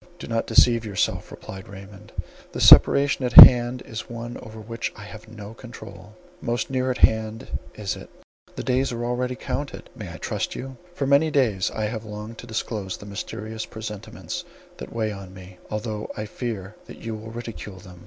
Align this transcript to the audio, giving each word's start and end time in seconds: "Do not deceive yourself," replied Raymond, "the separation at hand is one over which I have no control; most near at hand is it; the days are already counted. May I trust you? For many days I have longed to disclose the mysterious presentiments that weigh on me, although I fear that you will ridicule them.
"Do 0.17 0.25
not 0.25 0.47
deceive 0.47 0.83
yourself," 0.83 1.29
replied 1.29 1.67
Raymond, 1.67 2.11
"the 2.53 2.59
separation 2.59 3.23
at 3.23 3.33
hand 3.33 3.83
is 3.85 4.09
one 4.09 4.35
over 4.39 4.59
which 4.59 4.91
I 4.95 5.03
have 5.03 5.27
no 5.27 5.53
control; 5.53 6.13
most 6.41 6.71
near 6.71 6.89
at 6.89 6.97
hand 6.97 7.49
is 7.75 7.95
it; 7.95 8.09
the 8.55 8.63
days 8.63 8.91
are 8.91 9.05
already 9.05 9.35
counted. 9.35 9.91
May 9.95 10.11
I 10.11 10.17
trust 10.17 10.55
you? 10.55 10.77
For 10.95 11.05
many 11.05 11.29
days 11.29 11.69
I 11.69 11.85
have 11.85 12.03
longed 12.03 12.39
to 12.39 12.47
disclose 12.47 12.97
the 12.97 13.05
mysterious 13.05 13.67
presentiments 13.67 14.43
that 14.77 14.91
weigh 14.91 15.11
on 15.11 15.35
me, 15.35 15.59
although 15.69 16.09
I 16.17 16.25
fear 16.25 16.75
that 16.87 16.97
you 16.97 17.13
will 17.13 17.29
ridicule 17.29 17.77
them. 17.77 17.99